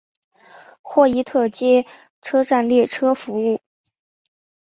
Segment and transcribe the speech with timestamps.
[0.81, 1.85] 霍伊特街
[2.23, 3.61] 车站列车服务。